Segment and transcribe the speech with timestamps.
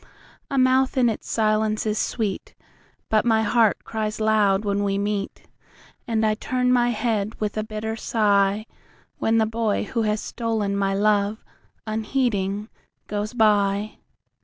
[0.49, 5.43] A mouth in its silence is sweetBut my heart cries loud when we meet,
[6.07, 10.95] And I turn my head with a bitter sighWhen the boy who has stolen my
[10.95, 11.45] love,
[11.85, 12.69] unheeding,
[13.05, 13.99] goes by.